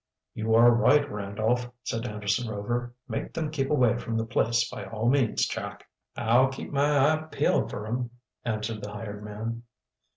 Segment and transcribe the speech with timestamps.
[0.33, 2.95] "You are right, Randolph," said Anderson Rover.
[3.07, 5.83] "Make them keep away from the place by all means, Jack."
[6.17, 8.09] "I'll keep my eye peeled for 'em,"
[8.43, 9.61] answered the hired man.